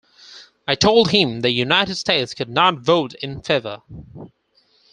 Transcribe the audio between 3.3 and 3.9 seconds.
favor.